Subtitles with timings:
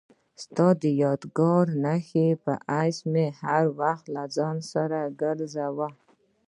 [0.43, 5.87] ستا د یادګار نښې په حیث مې هر وخت له ځان سره ګرځاوه.